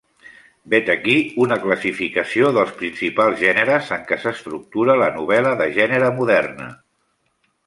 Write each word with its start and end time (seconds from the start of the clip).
Vet 0.73 0.87
aquí 0.93 1.17
una 1.43 1.57
classificació 1.65 2.49
dels 2.57 2.71
principals 2.81 3.37
gèneres 3.43 3.93
en 3.99 4.09
què 4.09 4.19
s'estructura 4.25 4.97
la 5.03 5.11
novel·la 5.19 5.53
de 5.63 5.69
gènere 5.81 6.11
moderna. 6.19 6.73